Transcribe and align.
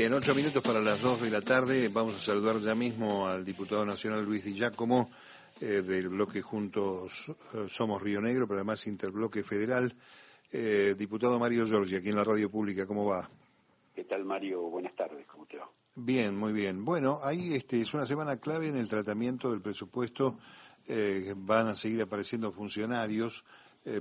bien, 0.00 0.14
ocho 0.14 0.34
minutos 0.34 0.62
para 0.62 0.80
las 0.80 0.98
dos 1.02 1.20
de 1.20 1.28
la 1.28 1.42
tarde. 1.42 1.90
Vamos 1.90 2.14
a 2.14 2.18
saludar 2.18 2.58
ya 2.62 2.74
mismo 2.74 3.26
al 3.26 3.44
diputado 3.44 3.84
nacional 3.84 4.24
Luis 4.24 4.42
Di 4.42 4.54
Giacomo 4.54 5.10
eh, 5.60 5.82
del 5.82 6.08
bloque 6.08 6.40
Juntos 6.40 7.30
eh, 7.52 7.66
Somos 7.68 8.00
Río 8.00 8.18
Negro, 8.22 8.46
pero 8.46 8.60
además 8.60 8.86
Interbloque 8.86 9.42
Federal. 9.42 9.94
Eh, 10.50 10.94
diputado 10.96 11.38
Mario 11.38 11.66
Giorgi, 11.66 11.96
aquí 11.96 12.08
en 12.08 12.16
la 12.16 12.24
radio 12.24 12.50
pública, 12.50 12.86
¿cómo 12.86 13.04
va? 13.04 13.28
¿Qué 13.94 14.04
tal, 14.04 14.24
Mario? 14.24 14.62
Buenas 14.70 14.96
tardes, 14.96 15.26
¿cómo 15.26 15.44
te 15.44 15.58
va? 15.58 15.68
Bien, 15.96 16.34
muy 16.34 16.54
bien. 16.54 16.82
Bueno, 16.82 17.20
ahí 17.22 17.52
este, 17.52 17.82
es 17.82 17.92
una 17.92 18.06
semana 18.06 18.38
clave 18.38 18.68
en 18.68 18.76
el 18.76 18.88
tratamiento 18.88 19.50
del 19.50 19.60
presupuesto. 19.60 20.38
van 21.36 21.66
a 21.66 21.74
seguir 21.74 22.00
apareciendo 22.00 22.52
funcionarios 22.52 23.44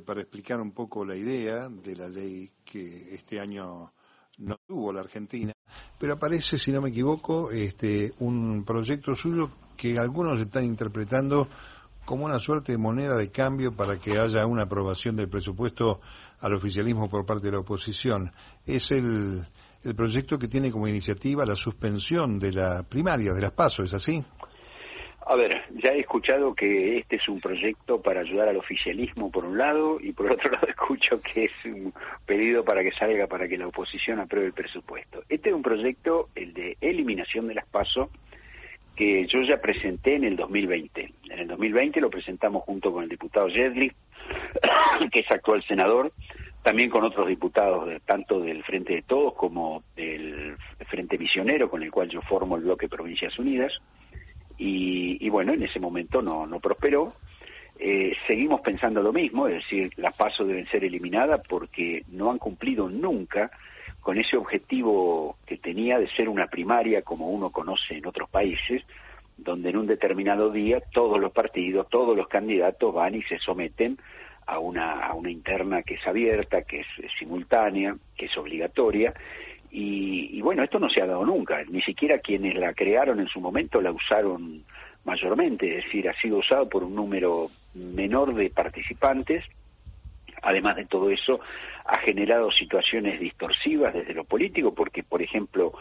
para 0.06 0.22
explicar 0.22 0.62
un 0.62 0.72
poco 0.72 1.04
la 1.04 1.18
idea 1.18 1.68
de 1.68 1.94
la 1.98 2.08
ley 2.08 2.50
que 2.64 3.16
este 3.16 3.38
año 3.42 3.92
no 4.40 4.58
tuvo 4.68 4.92
la 4.92 5.02
Argentina, 5.02 5.54
pero 6.00 6.14
aparece, 6.14 6.58
si 6.58 6.71
no 6.71 6.82
me 6.82 6.89
equivoco, 6.89 7.52
este, 7.52 8.14
un 8.20 8.64
proyecto 8.65 9.15
suyo 9.15 9.52
que 9.78 9.98
algunos 9.98 10.39
están 10.39 10.65
interpretando 10.65 11.48
como 12.06 12.25
una 12.25 12.39
suerte 12.39 12.71
de 12.71 12.78
moneda 12.78 13.15
de 13.15 13.29
cambio 13.29 13.71
para 13.75 14.00
que 14.00 14.18
haya 14.18 14.46
una 14.46 14.64
aprobación 14.64 15.15
del 15.15 15.29
presupuesto 15.29 16.02
al 16.39 16.54
oficialismo 16.54 17.10
por 17.10 17.25
parte 17.25 17.46
de 17.46 17.52
la 17.52 17.60
oposición. 17.60 18.32
Es 18.65 18.92
el, 18.92 19.46
el 19.84 19.96
proyecto 19.96 20.40
que 20.40 20.48
tiene 20.48 20.71
como 20.71 20.87
iniciativa 20.87 21.46
la 21.46 21.56
suspensión 21.56 22.40
de 22.40 22.54
la 22.54 22.84
primaria, 22.84 23.34
de 23.34 23.42
las 23.42 23.51
pasos, 23.51 23.86
¿es 23.86 23.93
así? 23.93 24.26
A 25.29 25.36
ver, 25.36 25.61
ya 25.75 25.92
he 25.92 26.00
escuchado 26.00 26.56
que 26.56 26.97
este 26.97 27.18
es 27.18 27.29
un 27.29 27.39
proyecto 27.39 28.01
para 28.01 28.21
ayudar 28.21 28.47
al 28.47 28.57
oficialismo 28.57 29.29
por 29.29 29.46
un 29.46 29.60
lado 29.60 30.00
y 30.01 30.11
por 30.11 30.32
otro 30.32 30.50
lado 30.51 30.65
escucho 30.65 31.21
que 31.21 31.46
es 31.46 31.51
un 31.65 31.93
pedido 32.25 32.66
para 32.66 32.81
que 32.81 32.92
salga 32.94 33.28
para 33.28 33.47
que 33.47 33.56
la 33.56 33.67
oposición 33.67 34.20
apruebe 34.20 34.47
el 34.47 34.53
presupuesto. 34.53 35.22
Este 35.30 35.50
es 35.50 35.56
un 35.56 35.61
proyecto, 35.61 36.30
el 36.34 36.52
de 36.56 36.78
eliminación 36.81 37.47
de 37.47 37.53
las 37.53 37.67
PASO, 37.67 38.09
que 38.95 39.28
yo 39.28 39.44
ya 39.44 39.61
presenté 39.61 40.16
en 40.16 40.23
el 40.23 40.36
2020. 40.36 41.14
En 41.30 41.39
el 41.39 41.48
2020 41.48 42.02
lo 42.02 42.09
presentamos 42.09 42.64
junto 42.64 42.92
con 42.92 43.04
el 43.04 43.09
diputado 43.09 43.50
Jedli, 43.50 43.92
que 45.11 45.20
es 45.20 45.30
actual 45.30 45.61
senador, 45.61 46.11
también 46.64 46.89
con 46.89 47.04
otros 47.04 47.28
diputados, 47.28 47.88
tanto 48.04 48.39
del 48.39 48.64
Frente 48.64 48.94
de 48.95 49.02
Todos 49.04 49.36
como 49.36 49.84
del 49.95 50.58
Frente 50.88 51.20
Misionero, 51.20 51.70
con 51.70 51.84
el 51.84 51.92
cual 51.92 52.09
yo 52.09 52.20
formo 52.23 52.56
el 52.56 52.64
bloque 52.64 52.89
Provincias 52.89 53.38
Unidas 53.38 53.80
y, 54.62 55.30
bueno, 55.30 55.54
en 55.54 55.64
ese 55.64 55.80
momento 55.80 56.22
no, 56.22 56.46
no 56.46 56.60
prosperó. 56.60 57.14
Eh, 57.80 58.14
seguimos 58.28 58.60
pensando 58.60 59.02
lo 59.02 59.14
mismo, 59.14 59.48
es 59.48 59.64
decir, 59.64 59.90
las 59.96 60.14
pasos 60.14 60.46
deben 60.46 60.68
ser 60.68 60.84
eliminadas 60.84 61.42
porque 61.48 62.04
no 62.10 62.30
han 62.30 62.38
cumplido 62.38 62.90
nunca 62.90 63.50
con 64.02 64.18
ese 64.18 64.36
objetivo 64.36 65.38
que 65.46 65.58
tenía 65.58 65.98
de 65.98 66.10
ser 66.10 66.28
una 66.28 66.48
primaria 66.48 67.04
como 67.04 67.30
uno 67.30 67.52
conoce 67.52 67.96
en 67.96 68.06
otros 68.06 68.30
países, 68.30 68.84
donde 69.38 69.70
en 69.70 69.78
un 69.78 69.88
determinado 69.88 70.52
día 70.52 70.82
todos 70.92 71.20
los 71.22 71.32
partidos, 71.32 71.88
todos 71.90 72.18
los 72.18 72.28
candidatos 72.28 72.94
van 72.94 73.16
y 73.16 73.23
se 73.23 73.40
someten 73.40 73.98
a 74.46 74.60
una, 74.60 75.06
a 75.06 75.14
una 75.14 75.32
interna 75.32 75.84
que 75.84 75.94
es 75.94 76.06
abierta, 76.06 76.64
que 76.64 76.82
es 76.82 76.88
simultánea, 77.18 77.96
que 78.18 78.26
es 78.26 78.38
obligatoria, 78.38 79.14
y, 79.72 80.42
bueno, 80.42 80.64
esto 80.64 80.80
no 80.80 80.89
se 80.89 81.02
ha 81.02 81.06
dado 81.06 81.25
nunca, 81.25 81.64
ni 81.70 81.81
siquiera 81.81 82.20
quienes 82.20 82.56
la 82.56 82.73
crearon 82.73 83.20
en 83.20 83.28
su 83.28 83.39
momento 83.39 83.81
la 83.81 83.92
usaron 83.92 84.64
mayormente, 85.06 85.78
es 85.78 85.86
decir, 85.86 86.09
ha 86.09 86.20
sido 86.20 86.38
usado 86.38 86.67
por 86.67 86.84
un 86.84 86.95
número 86.95 87.50
menor 87.73 88.34
de 88.34 88.50
participantes. 88.50 89.45
Además 90.42 90.78
de 90.78 90.86
todo 90.86 91.09
eso, 91.09 91.39
ha 91.86 92.00
generado 92.00 92.50
situaciones 92.50 93.20
distorsivas 93.20 93.94
desde 93.94 94.14
lo 94.14 94.23
político, 94.23 94.73
porque, 94.73 95.03
por 95.03 95.22
ejemplo, 95.22 95.73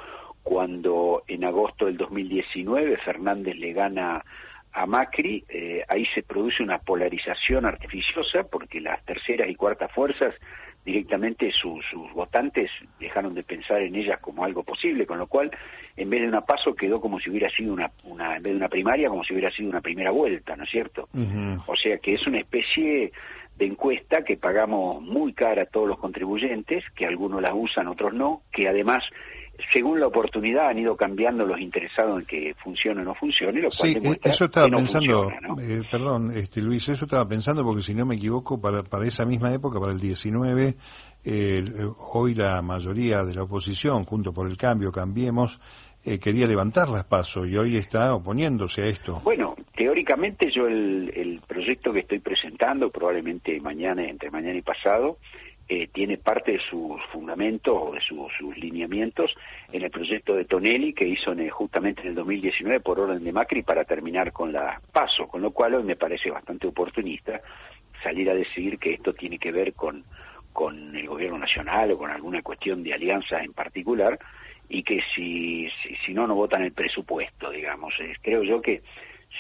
cuando 0.43 1.23
en 1.27 1.45
agosto 1.45 1.87
del 1.87 1.97
2019 1.97 2.97
Fernández 2.99 3.57
le 3.57 3.73
gana 3.73 4.25
a 4.73 4.87
Macri, 4.87 5.45
eh, 5.49 5.85
ahí 5.89 6.05
se 6.15 6.23
produce 6.23 6.63
una 6.63 6.79
polarización 6.79 7.65
artificiosa, 7.65 8.45
porque 8.45 8.81
las 8.81 9.03
terceras 9.05 9.49
y 9.49 9.55
cuartas 9.55 9.93
fuerzas 9.93 10.35
directamente 10.89 11.53
sus 11.53 11.85
votantes 12.15 12.71
dejaron 12.99 13.35
de 13.35 13.43
pensar 13.43 13.83
en 13.83 13.95
ellas 13.95 14.19
como 14.21 14.43
algo 14.43 14.63
posible, 14.63 15.05
con 15.07 15.19
lo 15.19 15.27
cual 15.27 15.51
en 15.95 16.09
vez 16.09 16.23
de 16.23 16.29
una 16.29 16.41
paso 16.41 16.75
quedó 16.75 16.99
como 16.99 17.21
si 17.21 17.29
hubiera 17.29 17.51
sido 17.51 17.75
una, 17.75 17.91
una 18.05 18.37
en 18.37 18.43
vez 18.43 18.53
de 18.53 18.57
una 18.57 18.71
primaria 18.71 19.11
como 19.11 19.23
si 19.23 19.35
hubiera 19.35 19.51
sido 19.51 19.69
una 19.69 19.83
primera 19.83 20.11
vuelta, 20.11 20.57
¿no 20.57 20.65
es 20.65 20.71
cierto? 20.71 21.07
O 21.67 21.77
sea 21.77 21.99
que 21.99 22.15
es 22.15 22.27
una 22.27 22.39
especie 22.39 23.13
de 23.59 23.67
encuesta 23.67 24.25
que 24.25 24.39
pagamos 24.39 25.03
muy 25.03 25.35
cara 25.35 25.63
a 25.65 25.67
todos 25.67 25.89
los 25.89 25.99
contribuyentes, 25.99 26.85
que 26.97 27.05
algunos 27.05 27.43
la 27.43 27.53
usan, 27.53 27.87
otros 27.89 28.15
no, 28.15 28.41
que 28.51 28.67
además 28.67 29.05
según 29.73 30.01
la 30.01 30.07
oportunidad 30.07 30.69
han 30.69 30.79
ido 30.79 30.97
cambiando 30.97 31.45
los 31.45 31.61
interesados 31.61 32.21
en 32.21 32.27
que 32.27 32.55
funcione 32.63 33.03
o 33.03 33.05
no 33.05 33.15
funcione, 33.15 33.61
lo 33.61 33.69
cual 33.71 33.93
sí, 33.93 34.21
eso 34.23 34.45
estaba 34.45 34.69
pensando, 34.69 35.31
eh, 35.31 35.83
perdón, 35.91 36.31
este, 36.35 36.63
Luis, 36.63 36.89
eso 36.89 37.05
estaba 37.05 37.27
pensando 37.27 37.65
porque 37.65 37.83
si 37.83 37.95
no 37.95 38.07
me 38.07 38.15
equivoco, 38.15 38.61
para, 38.61 38.83
para 38.83 39.07
esa 39.07 39.25
misma 39.25 39.53
época, 39.53 39.81
para 39.81 39.93
el 39.93 40.01
19, 40.01 40.77
eh, 41.25 41.65
hoy 42.15 42.35
la 42.35 42.63
mayoría 42.63 43.25
de 43.25 43.35
la 43.35 43.43
oposición, 43.43 44.05
junto 44.05 44.33
por 44.33 44.49
el 44.49 44.57
cambio, 44.57 44.93
cambiemos, 44.93 45.61
eh, 46.05 46.19
quería 46.21 46.47
levantar 46.47 46.89
las 46.89 47.05
pasos 47.05 47.49
y 47.49 47.57
hoy 47.57 47.77
está 47.77 48.15
oponiéndose 48.15 48.83
a 48.83 48.87
esto. 48.87 49.21
Bueno, 49.25 49.57
teóricamente 49.77 50.51
yo 50.51 50.67
el, 50.67 51.13
el 51.15 51.41
proyecto 51.47 51.93
que 51.93 52.01
estoy 52.01 52.21
presentando, 52.21 52.91
probablemente 52.91 53.61
mañana, 53.61 54.09
entre 54.09 54.31
mañana 54.31 54.57
y 54.57 54.63
pasado, 54.63 55.19
eh, 55.71 55.89
tiene 55.93 56.17
parte 56.17 56.53
de 56.53 56.61
sus 56.61 56.99
fundamentos 57.13 57.77
o 57.79 57.93
de 57.93 58.01
sus 58.01 58.57
lineamientos 58.57 59.35
en 59.71 59.83
el 59.83 59.91
proyecto 59.91 60.35
de 60.35 60.47
Tonelli 60.47 60.95
que 60.95 61.07
hizo 61.07 61.35
justamente 61.51 62.03
en 62.03 62.09
el 62.09 62.15
2019 62.15 62.81
por 62.81 63.01
orden 63.01 63.23
de 63.23 63.33
Macri 63.33 63.63
para 63.63 63.85
terminar 63.85 64.33
con 64.33 64.51
la 64.51 64.81
PASO, 64.93 65.29
con 65.29 65.43
lo 65.43 65.51
cual 65.51 65.75
hoy 65.75 65.83
me 65.83 65.97
parece 65.97 66.31
bastante 66.31 66.67
oportunista 66.67 67.43
salir 68.03 68.31
a 68.31 68.35
decir 68.35 68.79
que 68.79 68.95
esto 68.95 69.13
tiene 69.13 69.39
que 69.39 69.53
ver 69.53 69.75
con, 69.75 70.05
con 70.55 70.97
el 70.97 71.07
gobierno 71.07 71.39
nacional 71.39 71.93
o 71.93 71.99
con 71.99 72.11
alguna 72.11 72.41
cuestión 72.41 72.83
de 72.83 72.95
alianza 72.95 73.39
en 73.41 73.53
particular 73.53 74.19
y 74.71 74.83
que 74.83 75.03
si, 75.15 75.69
si, 76.05 76.15
no, 76.15 76.27
no 76.27 76.35
votan 76.35 76.63
el 76.63 76.73
presupuesto, 76.73 77.51
digamos. 77.51 77.95
creo 78.23 78.43
yo 78.43 78.63
que 78.63 78.83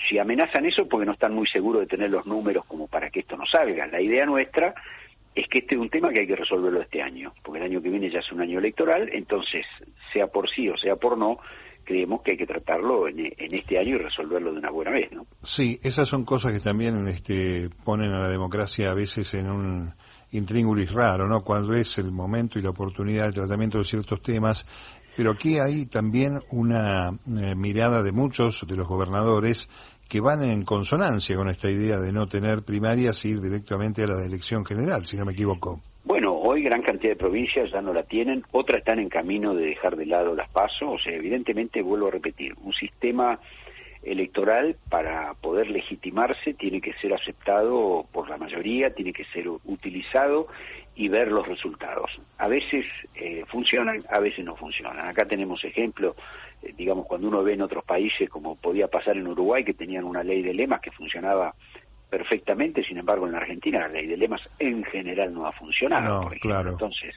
si 0.06 0.18
amenazan 0.18 0.66
eso 0.66 0.86
porque 0.86 1.06
no 1.06 1.12
están 1.12 1.34
muy 1.34 1.46
seguros 1.46 1.80
de 1.80 1.86
tener 1.86 2.10
los 2.10 2.26
números 2.26 2.64
como 2.66 2.86
para 2.86 3.08
que 3.10 3.20
esto 3.20 3.36
no 3.36 3.46
salga. 3.46 3.86
La 3.86 4.00
idea 4.00 4.26
nuestra 4.26 4.74
es 5.34 5.46
que 5.48 5.58
este 5.58 5.74
es 5.74 5.80
un 5.80 5.90
tema 5.90 6.10
que 6.10 6.20
hay 6.20 6.26
que 6.26 6.36
resolverlo 6.36 6.80
este 6.80 7.02
año, 7.02 7.32
porque 7.42 7.60
el 7.60 7.66
año 7.66 7.82
que 7.82 7.90
viene 7.90 8.10
ya 8.10 8.18
es 8.18 8.32
un 8.32 8.40
año 8.40 8.58
electoral, 8.58 9.08
entonces, 9.12 9.64
sea 10.12 10.26
por 10.26 10.48
sí 10.48 10.68
o 10.68 10.76
sea 10.76 10.96
por 10.96 11.16
no, 11.16 11.38
creemos 11.84 12.22
que 12.22 12.32
hay 12.32 12.36
que 12.36 12.46
tratarlo 12.46 13.08
en, 13.08 13.32
este 13.38 13.78
año 13.78 13.94
y 13.94 13.98
resolverlo 13.98 14.52
de 14.52 14.58
una 14.58 14.70
buena 14.70 14.90
vez, 14.90 15.10
¿no? 15.10 15.26
Sí, 15.42 15.78
esas 15.82 16.08
son 16.08 16.24
cosas 16.24 16.52
que 16.52 16.60
también 16.60 17.06
este, 17.08 17.70
ponen 17.84 18.12
a 18.12 18.18
la 18.18 18.28
democracia 18.28 18.90
a 18.90 18.94
veces 18.94 19.32
en 19.34 19.50
un 19.50 19.94
intríngulis 20.32 20.92
raro, 20.92 21.26
¿no? 21.26 21.42
Cuando 21.42 21.74
es 21.74 21.98
el 21.98 22.12
momento 22.12 22.58
y 22.58 22.62
la 22.62 22.70
oportunidad 22.70 23.26
de 23.26 23.32
tratamiento 23.32 23.78
de 23.78 23.84
ciertos 23.84 24.20
temas, 24.22 24.66
pero 25.16 25.32
aquí 25.32 25.58
hay 25.58 25.86
también 25.86 26.40
una 26.50 27.08
eh, 27.08 27.54
mirada 27.56 28.02
de 28.02 28.12
muchos 28.12 28.66
de 28.66 28.76
los 28.76 28.86
gobernadores 28.86 29.68
que 30.08 30.20
van 30.20 30.42
en 30.42 30.62
consonancia 30.62 31.36
con 31.36 31.48
esta 31.48 31.70
idea 31.70 31.98
de 31.98 32.12
no 32.12 32.26
tener 32.26 32.62
primarias 32.62 33.24
y 33.24 33.30
ir 33.30 33.40
directamente 33.40 34.04
a 34.04 34.06
la 34.06 34.24
elección 34.24 34.64
general, 34.64 35.04
si 35.06 35.16
no 35.16 35.24
me 35.24 35.32
equivoco. 35.32 35.80
Bueno, 36.04 36.32
hoy 36.32 36.62
gran 36.62 36.82
cantidad 36.82 37.12
de 37.12 37.18
provincias 37.18 37.70
ya 37.70 37.82
no 37.82 37.92
la 37.92 38.04
tienen, 38.04 38.42
otras 38.52 38.78
están 38.78 38.98
en 38.98 39.08
camino 39.10 39.54
de 39.54 39.66
dejar 39.66 39.96
de 39.96 40.06
lado 40.06 40.34
las 40.34 40.48
pasos, 40.50 40.88
o 40.88 40.98
sea, 40.98 41.14
evidentemente 41.14 41.82
vuelvo 41.82 42.08
a 42.08 42.12
repetir, 42.12 42.54
un 42.62 42.72
sistema 42.72 43.38
electoral 44.02 44.76
para 44.88 45.34
poder 45.34 45.70
legitimarse 45.70 46.54
tiene 46.54 46.80
que 46.80 46.92
ser 46.94 47.12
aceptado 47.14 48.06
por 48.12 48.28
la 48.28 48.36
mayoría, 48.36 48.94
tiene 48.94 49.12
que 49.12 49.24
ser 49.26 49.48
utilizado 49.48 50.48
y 50.94 51.08
ver 51.08 51.30
los 51.30 51.46
resultados. 51.46 52.10
A 52.38 52.48
veces 52.48 52.84
eh, 53.14 53.44
funcionan, 53.48 53.98
a 54.10 54.18
veces 54.18 54.44
no 54.44 54.56
funcionan. 54.56 55.06
Acá 55.06 55.26
tenemos 55.26 55.62
ejemplos, 55.64 56.16
eh, 56.62 56.74
digamos, 56.76 57.06
cuando 57.06 57.28
uno 57.28 57.42
ve 57.42 57.54
en 57.54 57.62
otros 57.62 57.84
países, 57.84 58.28
como 58.28 58.56
podía 58.56 58.88
pasar 58.88 59.16
en 59.16 59.28
Uruguay, 59.28 59.64
que 59.64 59.74
tenían 59.74 60.04
una 60.04 60.22
ley 60.22 60.42
de 60.42 60.54
lemas 60.54 60.80
que 60.80 60.90
funcionaba 60.90 61.54
perfectamente, 62.10 62.82
sin 62.82 62.98
embargo 62.98 63.26
en 63.26 63.32
la 63.32 63.38
Argentina 63.38 63.80
la 63.80 63.88
ley 63.88 64.06
de 64.06 64.16
lemas 64.16 64.40
en 64.58 64.82
general 64.84 65.32
no 65.32 65.46
ha 65.46 65.52
funcionado. 65.52 66.30
claro. 66.40 66.70
Entonces, 66.70 67.14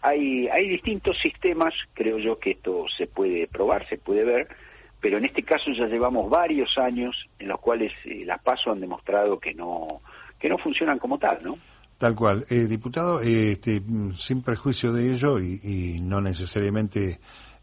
hay, 0.00 0.48
hay 0.48 0.68
distintos 0.68 1.18
sistemas, 1.20 1.74
creo 1.94 2.18
yo 2.18 2.38
que 2.38 2.52
esto 2.52 2.86
se 2.96 3.06
puede 3.06 3.46
probar, 3.46 3.88
se 3.88 3.98
puede 3.98 4.24
ver, 4.24 4.48
pero 5.02 5.18
en 5.18 5.24
este 5.24 5.42
caso 5.42 5.72
ya 5.76 5.86
llevamos 5.86 6.30
varios 6.30 6.78
años 6.78 7.28
en 7.40 7.48
los 7.48 7.60
cuales 7.60 7.92
eh, 8.04 8.24
las 8.24 8.40
PASO 8.40 8.70
han 8.70 8.80
demostrado 8.80 9.38
que 9.38 9.52
no, 9.52 10.00
que 10.38 10.48
no 10.48 10.56
funcionan 10.58 11.00
como 11.00 11.18
tal, 11.18 11.40
¿no? 11.42 11.58
Tal 11.98 12.14
cual. 12.14 12.44
Eh, 12.48 12.66
diputado, 12.66 13.20
este, 13.20 13.82
sin 14.14 14.42
prejuicio 14.42 14.92
de 14.92 15.12
ello 15.12 15.40
y, 15.40 16.00
no 16.00 16.20
necesariamente 16.20 17.18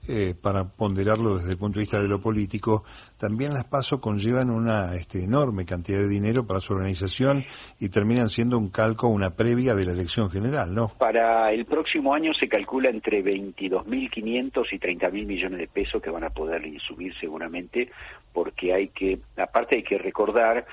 eh, 0.08 0.34
para 0.42 0.64
ponderarlo 0.66 1.38
desde 1.38 1.52
el 1.52 1.58
punto 1.58 1.80
de 1.80 1.84
vista 1.84 2.02
de 2.02 2.08
lo 2.08 2.20
político, 2.20 2.84
también 3.18 3.54
las 3.54 3.66
PASO 3.66 4.00
conllevan 4.00 4.50
una 4.50 4.96
este, 4.96 5.24
enorme 5.24 5.66
cantidad 5.66 6.00
de 6.00 6.08
dinero 6.08 6.48
para 6.48 6.60
su 6.60 6.74
organización 6.74 7.44
y 7.80 7.90
terminan 7.90 8.30
siendo 8.30 8.58
un 8.58 8.70
calco, 8.70 9.08
una 9.08 9.36
previa 9.36 9.76
de 9.76 9.86
la 9.86 9.92
elección 9.92 10.30
general, 10.32 10.74
¿no? 10.74 10.94
Para 10.98 11.52
el 11.52 11.66
próximo 11.66 12.14
año 12.14 12.34
se 12.34 12.48
calcula 12.48 12.90
entre 12.90 13.24
22.500 13.24 14.66
y 14.72 14.80
30.000 14.80 15.26
millones 15.26 15.60
de 15.60 15.68
pesos 15.68 16.02
que 16.02 16.10
van 16.10 16.24
a 16.24 16.30
poder 16.30 16.64
subir 16.80 17.14
seguramente, 17.20 17.92
porque 18.34 18.74
hay 18.74 18.88
que, 18.90 19.20
aparte 19.38 19.78
hay 19.78 19.84
que 19.84 19.98
recordar 19.98 20.66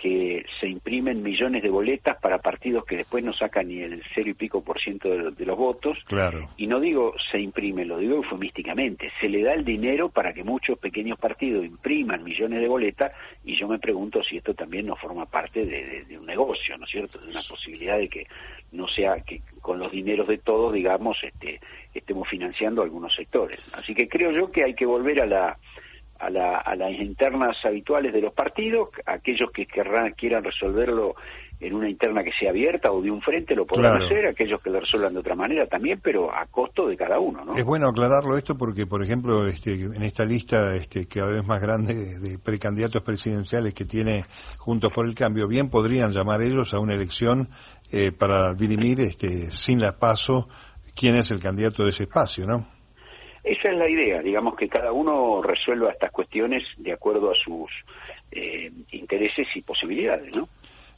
que 0.00 0.46
se 0.58 0.66
imprimen 0.66 1.22
millones 1.22 1.62
de 1.62 1.68
boletas 1.68 2.16
para 2.22 2.38
partidos 2.38 2.86
que 2.86 2.96
después 2.96 3.22
no 3.22 3.34
sacan 3.34 3.68
ni 3.68 3.82
el 3.82 4.02
cero 4.14 4.30
y 4.30 4.34
pico 4.34 4.64
por 4.64 4.80
ciento 4.80 5.30
de, 5.30 5.44
los 5.44 5.58
votos. 5.58 5.98
Claro. 6.06 6.48
Y 6.56 6.66
no 6.66 6.80
digo 6.80 7.12
se 7.30 7.38
imprime, 7.38 7.84
lo 7.84 7.98
digo 7.98 8.16
eufemísticamente. 8.16 9.12
Se 9.20 9.28
le 9.28 9.42
da 9.42 9.52
el 9.52 9.62
dinero 9.62 10.08
para 10.08 10.32
que 10.32 10.42
muchos 10.42 10.78
pequeños 10.78 11.18
partidos 11.18 11.66
impriman 11.66 12.24
millones 12.24 12.62
de 12.62 12.68
boletas 12.68 13.12
y 13.44 13.54
yo 13.56 13.68
me 13.68 13.78
pregunto 13.78 14.22
si 14.22 14.38
esto 14.38 14.54
también 14.54 14.86
no 14.86 14.96
forma 14.96 15.26
parte 15.26 15.66
de, 15.66 16.16
un 16.18 16.24
negocio, 16.24 16.78
¿no 16.78 16.86
es 16.86 16.90
cierto? 16.90 17.18
De 17.18 17.30
una 17.30 17.42
posibilidad 17.46 17.98
de 17.98 18.08
que 18.08 18.26
no 18.72 18.88
sea 18.88 19.20
que 19.20 19.42
con 19.60 19.78
los 19.78 19.92
dineros 19.92 20.28
de 20.28 20.38
todos, 20.38 20.72
digamos, 20.72 21.18
este, 21.22 21.60
estemos 21.92 22.26
financiando 22.26 22.82
algunos 22.82 23.14
sectores. 23.14 23.60
Así 23.74 23.94
que 23.94 24.08
creo 24.08 24.32
yo 24.32 24.50
que 24.50 24.64
hay 24.64 24.74
que 24.74 24.86
volver 24.86 25.20
a 25.20 25.26
la 25.26 25.58
a, 26.20 26.30
la, 26.30 26.58
a, 26.58 26.76
las 26.76 26.92
internas 26.92 27.56
habituales 27.64 28.12
de 28.12 28.20
los 28.20 28.32
partidos, 28.32 28.90
aquellos 29.06 29.50
que 29.52 29.66
querrán, 29.66 30.12
quieran 30.12 30.44
resolverlo 30.44 31.14
en 31.60 31.74
una 31.74 31.90
interna 31.90 32.24
que 32.24 32.32
sea 32.32 32.50
abierta 32.50 32.90
o 32.90 33.02
de 33.02 33.10
un 33.10 33.20
frente 33.20 33.54
lo 33.54 33.66
podrán 33.66 34.02
hacer, 34.02 34.26
aquellos 34.26 34.62
que 34.62 34.70
lo 34.70 34.80
resuelvan 34.80 35.12
de 35.12 35.20
otra 35.20 35.34
manera 35.34 35.66
también, 35.66 36.00
pero 36.02 36.34
a 36.34 36.46
costo 36.46 36.88
de 36.88 36.96
cada 36.96 37.18
uno, 37.18 37.44
¿no? 37.44 37.54
Es 37.54 37.64
bueno 37.64 37.88
aclararlo 37.88 38.36
esto 38.36 38.56
porque, 38.56 38.86
por 38.86 39.02
ejemplo, 39.02 39.46
este, 39.46 39.74
en 39.74 40.02
esta 40.02 40.24
lista 40.24 40.74
este, 40.74 41.06
cada 41.06 41.32
vez 41.32 41.44
más 41.44 41.60
grande 41.60 42.18
de 42.18 42.38
precandidatos 42.38 43.02
presidenciales 43.02 43.74
que 43.74 43.84
tiene 43.84 44.24
Juntos 44.56 44.90
por 44.94 45.04
el 45.04 45.14
Cambio, 45.14 45.46
bien 45.46 45.68
podrían 45.68 46.12
llamar 46.12 46.40
ellos 46.40 46.72
a 46.72 46.78
una 46.78 46.94
elección 46.94 47.50
eh, 47.92 48.10
para 48.10 48.54
dirimir 48.54 49.00
este, 49.00 49.50
sin 49.50 49.80
la 49.80 49.98
paso 49.98 50.48
quién 50.94 51.16
es 51.16 51.30
el 51.30 51.40
candidato 51.40 51.84
de 51.84 51.90
ese 51.90 52.04
espacio, 52.04 52.46
¿no? 52.46 52.79
Esa 53.42 53.70
es 53.70 53.76
la 53.76 53.88
idea, 53.88 54.20
digamos 54.20 54.54
que 54.56 54.68
cada 54.68 54.92
uno 54.92 55.42
resuelva 55.42 55.92
estas 55.92 56.10
cuestiones 56.10 56.62
de 56.76 56.92
acuerdo 56.92 57.30
a 57.30 57.34
sus 57.34 57.70
eh, 58.30 58.70
intereses 58.92 59.48
y 59.54 59.62
posibilidades, 59.62 60.36
¿no? 60.36 60.48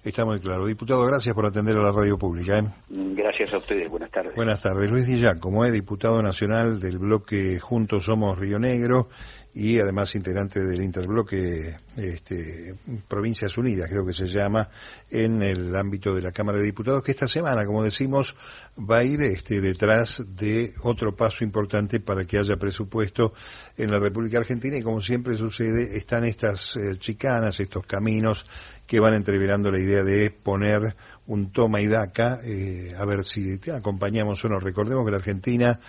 Está 0.05 0.25
muy 0.25 0.41
claro. 0.41 0.67
Diputado, 0.67 1.07
gracias 1.07 1.33
por 1.33 1.47
atender 1.47 1.77
a 1.77 1.83
la 1.83 1.93
radio 1.93 2.19
pública. 2.19 2.59
¿eh? 2.59 2.65
Gracias 2.89 3.55
a 3.55 3.59
ustedes. 3.59 3.89
Buenas 3.89 4.11
tardes. 4.11 4.35
Buenas 4.35 4.61
tardes. 4.61 4.91
Luis 4.91 5.07
Dillán, 5.07 5.39
como 5.39 5.65
es 5.65 5.73
diputado 5.73 6.21
nacional 6.21 6.81
del 6.81 6.99
bloque 6.99 7.61
Juntos 7.61 8.07
Somos 8.07 8.37
Río 8.37 8.59
Negro 8.59 9.11
y 9.55 9.79
además 9.79 10.15
integrante 10.15 10.61
del 10.61 10.83
interbloque 10.83 11.77
este, 11.97 12.75
Provincias 13.07 13.59
Unidas, 13.59 13.89
creo 13.91 14.07
que 14.07 14.15
se 14.15 14.27
llama, 14.27 14.71
en 15.11 15.43
el 15.43 15.77
ámbito 15.77 16.15
de 16.15 16.23
la 16.23 16.33
Cámara 16.33 16.59
de 16.59 16.65
Diputados, 16.65 17.03
que 17.03 17.13
esta 17.13 17.29
semana, 17.29 17.67
como 17.67 17.83
decimos, 17.83 18.35
va 18.79 18.99
a 18.99 19.05
ir 19.05 19.21
este, 19.21 19.61
detrás 19.61 20.23
de 20.27 20.73
otro 20.83 21.15
paso 21.15 21.45
importante 21.45 22.01
para 22.01 22.25
que 22.25 22.39
haya 22.39 22.57
presupuesto 22.57 23.35
en 23.77 23.91
la 23.91 23.99
República 23.99 24.39
Argentina 24.39 24.79
y 24.79 24.83
como 24.83 25.03
siempre 25.03 25.37
sucede, 25.37 25.97
están 25.99 26.25
estas 26.25 26.77
eh, 26.77 26.97
chicanas, 26.99 27.61
estos 27.61 27.85
caminos 27.87 28.47
que 28.87 29.01
van 29.01 29.15
entreverando 29.15 29.71
la 29.71 29.79
idea 29.79 30.03
de 30.03 30.31
poner 30.31 30.97
un 31.27 31.53
toma 31.53 31.81
y 31.81 31.87
daca, 31.87 32.41
eh, 32.45 32.95
a 32.99 33.05
ver 33.05 33.25
si 33.25 33.59
te 33.59 33.73
acompañamos 33.73 34.45
o 34.45 34.49
no. 34.49 34.59
Recordemos 34.59 35.05
que 35.05 35.11
la 35.11 35.17
Argentina 35.19 35.81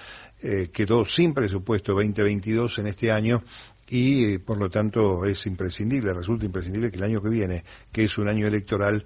eh, 0.43 0.69
quedó 0.73 1.05
sin 1.05 1.33
presupuesto 1.33 1.93
2022 1.93 2.79
en 2.79 2.87
este 2.87 3.11
año 3.11 3.43
y 3.87 4.25
eh, 4.25 4.39
por 4.39 4.57
lo 4.57 4.69
tanto 4.69 5.25
es 5.25 5.45
imprescindible, 5.45 6.13
resulta 6.13 6.45
imprescindible 6.45 6.91
que 6.91 6.97
el 6.97 7.03
año 7.03 7.21
que 7.21 7.29
viene, 7.29 7.63
que 7.91 8.03
es 8.03 8.17
un 8.17 8.27
año 8.27 8.45
electoral, 8.47 9.05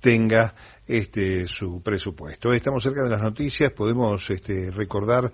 tenga 0.00 0.54
este 0.86 1.46
su 1.46 1.82
presupuesto. 1.82 2.52
Estamos 2.52 2.82
cerca 2.82 3.02
de 3.02 3.10
las 3.10 3.20
noticias, 3.20 3.72
podemos 3.72 4.30
este, 4.30 4.70
recordar 4.70 5.32